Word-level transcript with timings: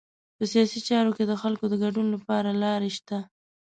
په 0.37 0.43
سیاسي 0.51 0.79
چارو 0.89 1.15
کې 1.17 1.23
د 1.27 1.33
خلکو 1.41 1.65
د 1.69 1.73
ګډون 1.83 2.07
لپاره 2.15 2.49
لارې 2.63 2.89
شته. 2.97 3.17